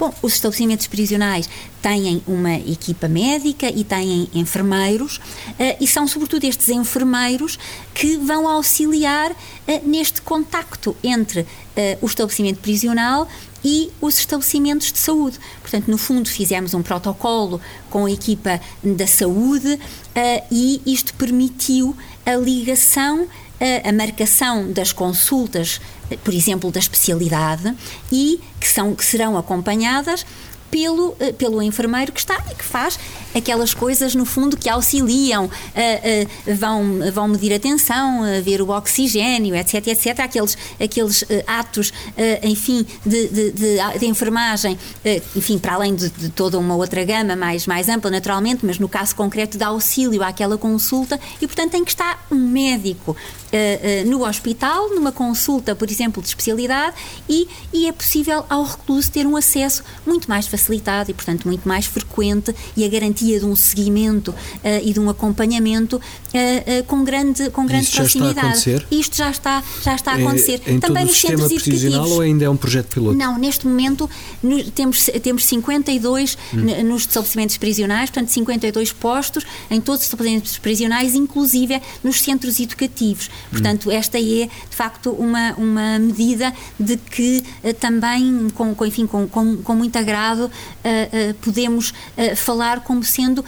[0.00, 1.46] Bom, os estabelecimentos prisionais
[1.82, 7.58] têm uma equipa médica e têm enfermeiros, uh, e são sobretudo estes enfermeiros
[7.92, 9.36] que vão auxiliar uh,
[9.84, 11.46] neste contacto entre uh,
[12.00, 13.28] o estabelecimento prisional
[13.62, 15.38] e os estabelecimentos de saúde.
[15.60, 17.60] Portanto, no fundo, fizemos um protocolo
[17.90, 19.78] com a equipa da saúde
[20.50, 23.28] e isto permitiu a ligação,
[23.84, 25.78] a marcação das consultas,
[26.18, 27.74] por exemplo, da especialidade
[28.10, 30.24] e que, são, que serão acompanhadas
[30.70, 32.98] pelo, eh, pelo enfermeiro que está e que faz
[33.34, 38.60] aquelas coisas, no fundo, que auxiliam, uh, uh, vão, vão medir a tensão, uh, ver
[38.60, 40.20] o oxigênio, etc, etc.
[40.20, 41.92] Aqueles, aqueles atos,
[42.42, 44.78] enfim, de, de, de, de enfermagem,
[45.34, 48.88] enfim, para além de, de, toda uma outra gama mais, mais ampla, naturalmente, mas no
[48.88, 53.16] caso concreto de auxílio àquela consulta e, portanto, tem que estar um médico
[54.06, 56.94] no hospital, numa consulta, por exemplo, de especialidade
[57.28, 61.66] e, e é possível ao recluso ter um acesso muito mais facilitado e, portanto, muito
[61.68, 64.36] mais frequente e a garantia garantia de um seguimento uh,
[64.82, 68.34] e de um acompanhamento uh, com grande, com grande Isto proximidade.
[68.34, 68.86] Já está a acontecer?
[68.90, 70.62] Isto já está, já está a é, acontecer.
[70.66, 72.10] É, em Também todo nos o sistema centros educativos.
[72.10, 73.16] ou ainda é um projeto piloto?
[73.16, 74.08] Não, neste momento
[74.42, 76.84] no, temos, temos 52 hum.
[76.84, 83.30] nos estabelecimentos prisionais, portanto 52 postos em todos os estabelecimentos prisionais, inclusive nos centros educativos.
[83.50, 83.92] Portanto, hum.
[83.92, 89.26] esta é de facto uma, uma medida de que uh, também, com, com, enfim, com,
[89.26, 91.92] com, com muito agrado, uh, uh, podemos
[92.36, 93.44] falar como sendo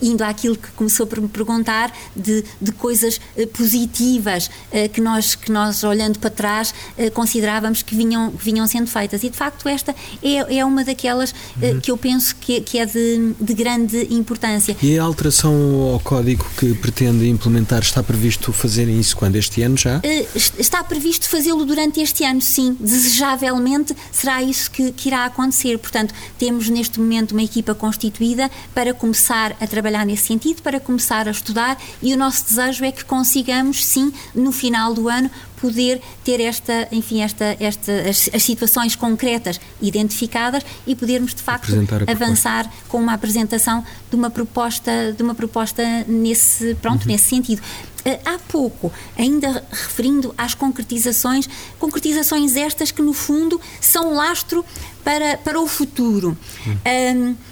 [0.00, 3.20] indo àquilo que começou por me perguntar, de, de coisas
[3.52, 4.50] positivas
[4.92, 6.74] que, nós, que nós, olhando para trás,
[7.14, 9.22] considerávamos que vinham, vinham sendo feitas.
[9.22, 11.80] E, de facto, esta é, é uma daquelas uhum.
[11.80, 14.76] que eu penso que, que é de, de grande importância.
[14.82, 15.54] E a alteração
[15.92, 19.36] ao código que pretende implementar está previsto fazer isso quando?
[19.36, 20.00] Este ano já?
[20.34, 22.76] Está previsto fazê-lo durante este ano, sim.
[22.78, 25.78] Desejavelmente será isso que, que irá acontecer.
[25.78, 31.28] Portanto, temos neste momento uma equipa constituída para começar a trabalhar nesse sentido, para começar
[31.28, 36.02] a estudar e o nosso desejo é que consigamos, sim, no final do ano, poder
[36.24, 41.72] ter esta, enfim, esta, esta, as, as situações concretas identificadas e podermos de facto
[42.08, 47.12] avançar com uma apresentação de uma proposta, de uma proposta nesse, pronto, uhum.
[47.12, 47.62] nesse sentido.
[48.04, 51.48] Eh, há pouco, ainda referindo às concretizações,
[51.78, 54.64] concretizações estas que no fundo são lastro
[55.04, 56.36] para, para o futuro.
[56.66, 56.76] Uhum.
[57.16, 57.51] Um,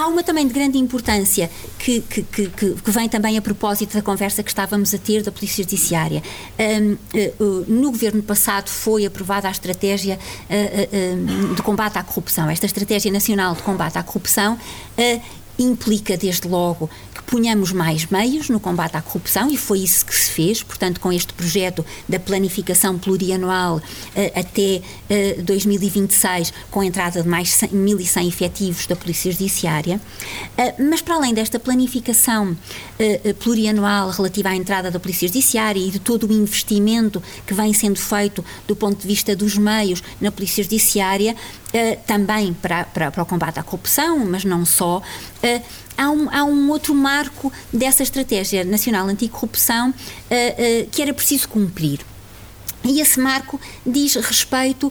[0.00, 4.00] Há, uma também de grande importância que, que, que, que, vem também a propósito da
[4.00, 6.22] conversa que estávamos a ter da Polícia Judiciária.
[6.58, 7.34] Um, eh,
[7.68, 13.12] no governo passado foi aprovada a estratégia uh, uh, de combate à corrupção, esta Estratégia
[13.12, 14.58] Nacional de Combate à Corrupção.
[15.60, 20.14] Implica, desde logo, que ponhamos mais meios no combate à corrupção e foi isso que
[20.14, 23.82] se fez, portanto, com este projeto da planificação plurianual
[24.16, 24.80] eh, até
[25.42, 30.00] 2026, eh, com a entrada de mais 1.100 efetivos da Polícia Judiciária.
[30.56, 32.56] Eh, mas, para além desta planificação
[33.38, 37.98] plurianual relativa à entrada da Polícia Judiciária e de todo o investimento que vem sendo
[37.98, 41.36] feito do ponto de vista dos meios na Polícia Judiciária,
[42.06, 45.02] também para, para, para o combate à corrupção, mas não só,
[45.40, 45.62] Uh,
[45.96, 52.00] há, um, há um outro marco dessa estratégia nacional anticorrupção uh, que era preciso cumprir.
[52.82, 54.90] E esse marco diz respeito,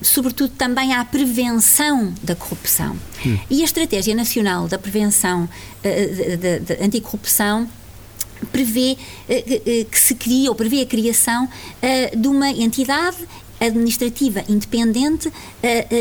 [0.00, 2.96] sobretudo, também à prevenção da corrupção.
[3.26, 3.36] Hum.
[3.50, 5.48] E a Estratégia Nacional da Prevenção
[5.82, 7.68] da Anticorrupção
[8.52, 8.96] prevê
[9.90, 11.48] que se cria, ou prevê a criação
[12.16, 13.26] de uma entidade
[13.60, 15.34] administrativa independente uh, uh,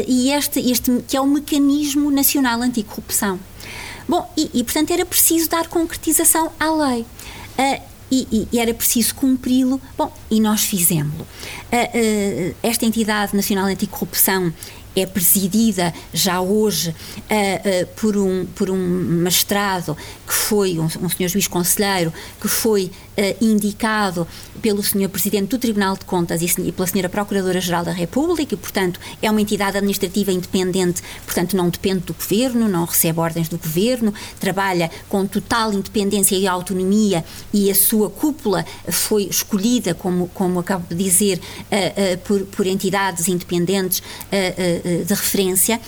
[0.08, 3.39] e este, este que é o Mecanismo Nacional Anticorrupção.
[4.08, 7.02] Bom, e, e portanto era preciso dar concretização à lei.
[7.58, 9.82] Uh, e, e, era preciso cumpri-lo.
[9.98, 11.28] Bom, e nós fizemos-lo.
[12.63, 14.54] esta entidade nacional anticorrupção
[15.02, 21.10] é presidida já hoje uh, uh, por, um, por um magistrado que foi um, um
[21.10, 24.28] senhor juiz conselheiro que foi uh, indicado
[24.62, 28.58] pelo senhor presidente do Tribunal de Contas e, e pela senhora Procuradora-Geral da República e,
[28.58, 33.58] portanto, é uma entidade administrativa independente, portanto, não depende do governo, não recebe ordens do
[33.58, 40.60] governo, trabalha com total independência e autonomia e a sua cúpula foi escolhida, como, como
[40.60, 41.40] acabo de dizer,
[42.24, 44.02] por, por entidades independentes
[45.06, 45.80] de referência,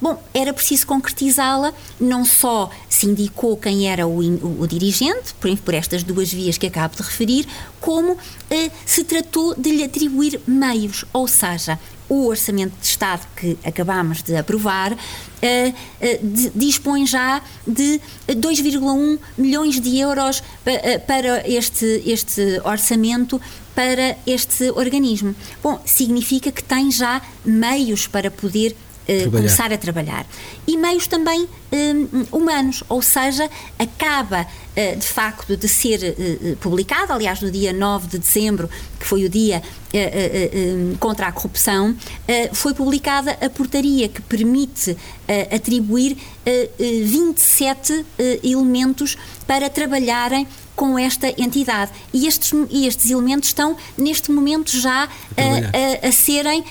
[0.00, 5.56] bom, era preciso concretizá-la, não só se indicou quem era o, o, o dirigente, por,
[5.58, 7.46] por, estas duas vias que acabo de referir,
[7.80, 8.16] como
[8.50, 11.78] eh, se tratou de lhe atribuir meios, ou seja,
[12.08, 15.74] o Orçamento de Estado que acabámos de aprovar uh, uh,
[16.22, 23.40] de, dispõe já de 2,1 milhões de euros uh, para este, este orçamento
[23.74, 25.34] para este organismo.
[25.62, 28.74] Bom, significa que tem já meios para poder
[29.08, 30.26] uh, começar a trabalhar.
[30.66, 37.12] E meios também um, humanos, ou seja, acaba uh, de facto de ser uh, publicado,
[37.12, 39.62] aliás, no dia 9 de dezembro, que foi o dia
[41.00, 41.96] contra a corrupção,
[42.52, 44.94] foi publicada a portaria que permite
[45.50, 46.18] atribuir
[46.76, 48.04] 27
[48.42, 49.16] elementos
[49.46, 51.90] para trabalharem com esta entidade.
[52.12, 56.62] E estes, e estes elementos estão, neste momento, já a, a, a serem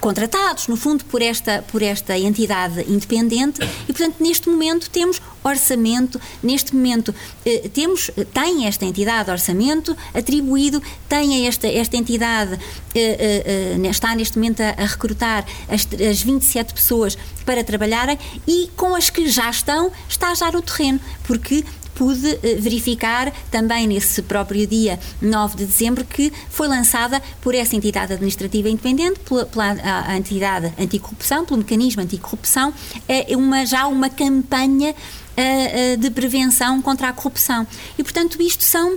[0.00, 3.60] contratados, no fundo, por esta, por esta entidade independente.
[3.88, 10.82] E, portanto, neste momento temos orçamento, neste momento eh, temos, tem esta entidade orçamento atribuído,
[11.08, 12.58] tem esta, esta entidade,
[12.94, 18.68] eh, eh, está neste momento a, a recrutar as, as 27 pessoas para trabalharem e
[18.76, 21.64] com as que já estão, está já no terreno, porque
[21.98, 27.74] pude eh, verificar também nesse próprio dia 9 de dezembro que foi lançada por essa
[27.74, 32.72] entidade administrativa independente, pela, pela entidade anticorrupção, pelo mecanismo anticorrupção,
[33.08, 37.66] é uma, já uma campanha uh, uh, de prevenção contra a corrupção.
[37.98, 38.96] E, portanto, isto são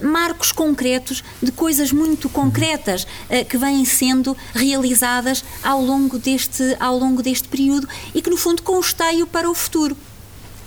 [0.00, 3.06] marcos concretos de coisas muito concretas
[3.46, 8.62] que vêm sendo realizadas ao longo, deste, ao longo deste período e que, no fundo,
[8.62, 9.94] consteiam para o futuro.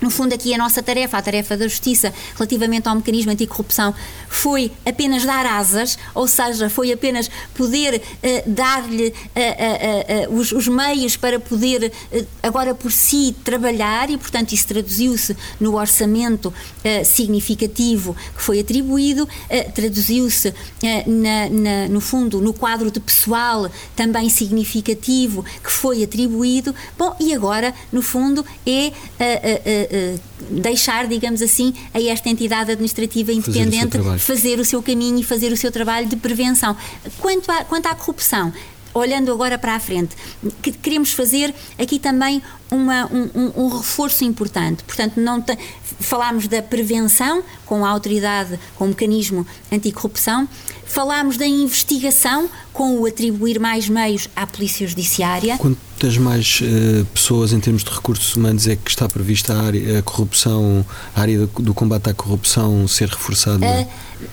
[0.01, 3.93] No fundo, aqui a nossa tarefa, a tarefa da Justiça, relativamente ao mecanismo anticorrupção,
[4.27, 10.67] foi apenas dar asas, ou seja, foi apenas poder uh, dar-lhe uh, uh, os, os,
[10.67, 11.91] meios para poder,
[12.41, 16.53] agora por si, trabalhar, e, portanto, isso traduziu-se no orçamento
[17.03, 19.27] significativo que foi atribuído,
[19.73, 20.53] traduziu-se,
[21.89, 26.73] no fundo, no quadro de pessoal também significativo que foi atribuído.
[26.97, 28.91] Bom, e agora, no fundo, é
[30.49, 35.23] deixar, digamos assim, a esta entidade administrativa independente fazer o, fazer o seu caminho e
[35.23, 36.75] fazer o seu trabalho de prevenção.
[37.19, 38.53] Quanto, à, quanto à corrupção,
[38.93, 40.15] olhando agora para a frente,
[40.61, 44.83] que queremos fazer aqui também uma, um, um, reforço importante.
[44.83, 45.43] Portanto, não
[45.99, 50.47] falámos da prevenção com a autoridade, com o mecanismo anticorrupção,
[50.85, 55.57] falámos da investigação com o atribuir mais meios à Polícia Judiciária.
[55.57, 59.99] Quantas mais uh, pessoas em termos de recursos humanos é que está prevista a, área,
[59.99, 60.85] a corrupção,
[61.15, 63.65] a área do, do, combate à corrupção ser reforçada?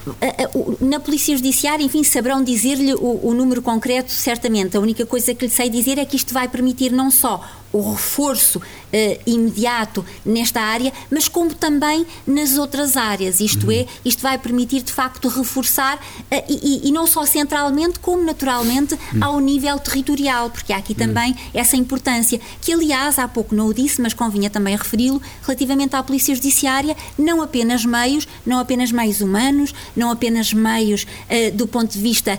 [0.07, 4.77] Uh, na Polícia Judiciária, enfim, saberão dizer-lhe o, o número concreto, certamente.
[4.77, 7.45] A única coisa que lhe sei dizer é que isto vai permitir não só
[7.77, 13.41] o reforço uh, imediato nesta área, mas como também nas outras áreas.
[13.41, 13.72] Isto uhum.
[13.72, 18.95] é, isto vai permitir de facto reforçar uh, e, e, não só centralmente, como naturalmente
[18.95, 19.24] uhum.
[19.24, 20.99] ao nível territorial, porque há aqui uhum.
[20.99, 25.95] também essa importância, que aliás há pouco não o disse, mas convinha também referi-lo, relativamente
[25.95, 31.66] à Polícia Judiciária, não apenas meios, não apenas meios humanos, não apenas meios uh, do
[31.66, 32.39] ponto de vista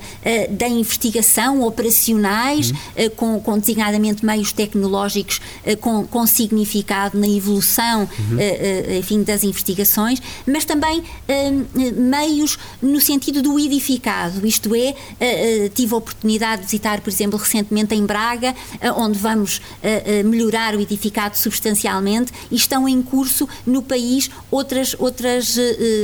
[0.49, 3.09] da investigação, operacionais, uhum.
[3.15, 5.26] com, com designadamente meios tecnológicos
[5.63, 8.39] eh, com, com significado na evolução uhum.
[8.39, 11.03] Eh, eh, enfim, das investigações, mas também
[11.95, 14.95] meios no sentido do edificado, isto é,
[15.73, 18.55] tive a oportunidade de visitar, por exemplo, recentemente em Braga,
[18.95, 19.61] onde vamos
[20.25, 25.57] melhorar o edificado substancialmente e estão em curso no país outras, outras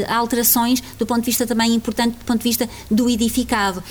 [0.08, 3.84] alterações do ponto de vista também importante do ponto de vista do edificado.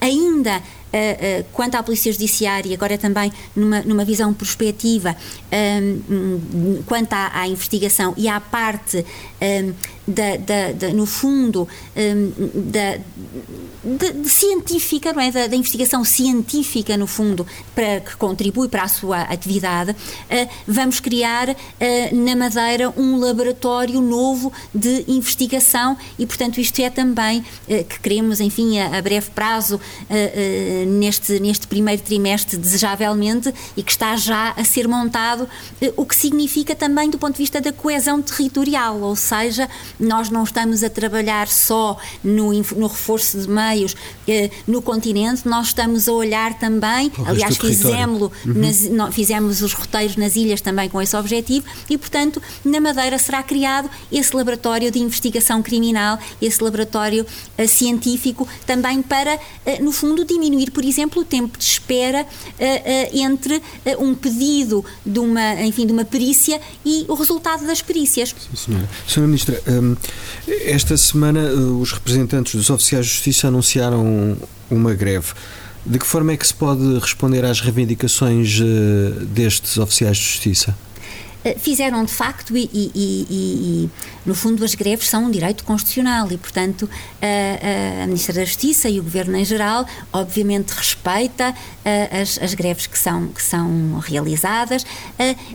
[0.00, 0.62] Ainda
[0.92, 5.16] uh, quanto à Polícia Judiciária, agora também numa, numa visão prospectiva,
[5.52, 9.04] um, quanto à, à, investigação e à parte
[9.40, 9.72] um,
[10.06, 12.32] da, da, da, no fundo, um,
[12.70, 12.98] da,
[14.24, 15.30] científica, não é?
[15.30, 21.00] Da, da, investigação científica, no fundo, para, que contribui para a sua atividade, uh, vamos
[21.00, 21.54] criar uh,
[22.12, 28.40] na Madeira um laboratório novo de investigação e, portanto, isto é também uh, que queremos,
[28.40, 29.80] enfim, a, a breve prazo,
[30.86, 35.48] neste, neste primeiro trimestre, desejavelmente, e que está já a ser montado,
[35.96, 39.68] o que significa também do ponto de vista da coesão territorial, ou seja,
[40.00, 43.94] nós não estamos a trabalhar só no, no reforço de meios
[44.26, 49.12] eh, no continente, nós estamos a olhar também, aliás, fizemos, uhum.
[49.12, 53.90] fizemos os roteiros nas ilhas também com esse objetivo e, portanto, na Madeira será criado
[54.10, 57.26] esse laboratório de investigação criminal, esse laboratório
[57.58, 63.16] uh, científico, também para, uh, no fundo, diminuir, por exemplo, o tempo de espera uh,
[63.16, 63.62] entre
[63.98, 68.30] um pedido de uma, enfim, de uma perícia e o resultado das perícias.
[68.30, 68.88] Sim, senhora.
[69.06, 69.89] Senhora Ministra, um,
[70.64, 74.36] esta semana, eh, os representantes dos oficiais de justiça anunciaram
[74.70, 75.32] uma greve.
[75.84, 80.76] De que forma é que se pode responder às reivindicações eh, destes oficiais de justiça?
[81.44, 83.90] Eh, fizeram de facto e, e, e, e,
[84.26, 86.88] no fundo as greves são um direito constitucional e portanto
[87.22, 91.54] a, a Ministra da Justiça e o Governo em geral obviamente respeita
[92.20, 94.84] as, as greves que são, que são realizadas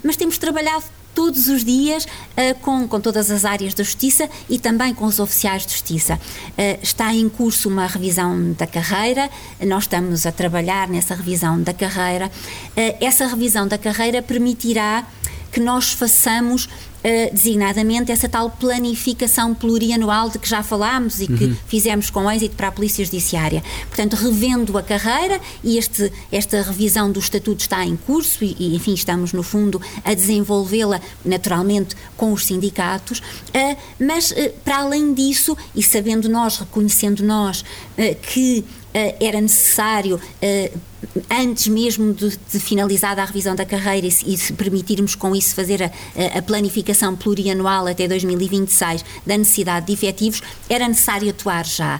[0.04, 4.60] mas temos trabalhado todos os dias uh, com, com todas as áreas da Justiça e
[4.60, 6.16] também com os oficiais de Justiça.
[6.16, 9.30] Uh, está em curso uma revisão da carreira,
[9.66, 12.28] nós estamos a trabalhar nessa revisão da carreira.
[12.28, 15.08] Uh, essa revisão da carreira permitirá
[15.56, 21.46] que nós façamos uh, designadamente essa tal planificação plurianual de que já falámos e que
[21.46, 21.56] uhum.
[21.66, 23.64] fizemos com êxito para a Polícia Judiciária.
[23.88, 28.76] Portanto, revendo a carreira e este, esta revisão do Estatuto está em curso e, e
[28.76, 35.14] enfim, estamos no fundo a desenvolvê-la naturalmente com os sindicatos, uh, mas uh, para além
[35.14, 37.64] disso, e sabendo nós, reconhecendo nós
[38.22, 38.66] que
[39.20, 40.20] era necessário
[41.30, 45.84] antes mesmo de, de, finalizada a revisão da carreira e, se permitirmos com isso fazer
[45.84, 45.92] a,
[46.38, 52.00] a, planificação plurianual até 2026 da necessidade de efetivos, era necessário atuar já.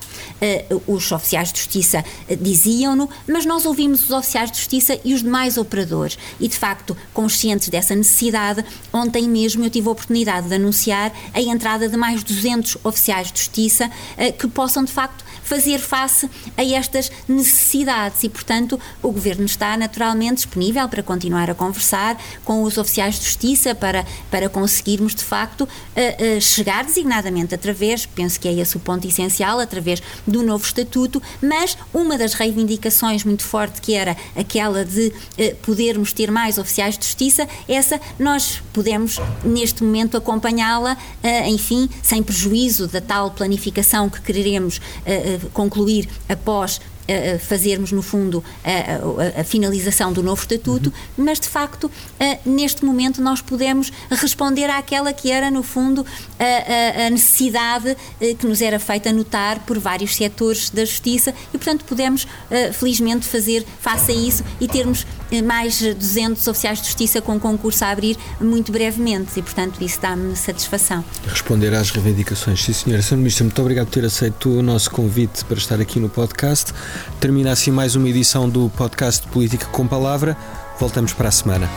[0.70, 2.04] Uh, os oficiais de justiça
[2.40, 6.96] diziam-no, mas nós ouvimos os oficiais de justiça e os demais operadores e, de facto,
[7.14, 12.24] conscientes dessa necessidade, ontem mesmo eu tive a oportunidade de anunciar a entrada de mais
[12.24, 18.24] 200 oficiais de justiça uh, que possam, de facto, fazer face a estas necessidades.
[18.24, 23.26] E, portanto, o Governo está naturalmente disponível para continuar a conversar com os oficiais de
[23.26, 28.76] justiça para, para conseguirmos, de facto, uh, uh, chegar designadamente através, penso que é esse
[28.76, 34.18] o ponto essencial, através do novo Estatuto, mas uma das reivindicações muito forte que era
[34.36, 40.98] aquela de uh, podermos ter mais oficiais de justiça, essa nós podemos neste momento acompanhá-la,
[41.46, 44.82] enfim, sem prejuízo da tal planificação que quereremos
[45.54, 46.80] concluir após
[47.40, 51.26] fazermos, no fundo, a, a, a, finalização do novo estatuto, uhum.
[51.26, 51.90] mas de facto,
[52.46, 56.06] neste momento, nós podemos responder àquela que era, no fundo,
[56.40, 61.58] a, a, necessidade eh, que nos era feita notar por vários setores da justiça e,
[61.58, 66.86] portanto, podemos, eh, felizmente, fazer face a isso e termos eh, mais 200 oficiais de
[66.86, 71.04] justiça com concurso a abrir muito brevemente e, portanto, isso dá-me satisfação.
[71.28, 72.64] Responder às reivindicações.
[72.64, 73.02] Sim, senhora.
[73.02, 73.18] Sr.
[73.18, 76.74] Ministro, muito obrigado por ter aceito o nosso convite para estar aqui no podcast.
[77.20, 80.38] Termina assim mais uma edição do podcast Política com Palavra.
[80.80, 81.70] Voltamos para a semana.